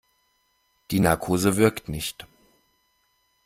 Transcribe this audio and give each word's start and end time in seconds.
Die 0.89 0.99
Narkose 0.99 1.57
wirkt 1.57 1.87
nicht. 1.87 2.25